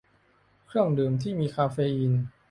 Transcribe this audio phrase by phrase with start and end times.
[0.67, 2.13] เครื่องดื่มที่มีคาเฟอีน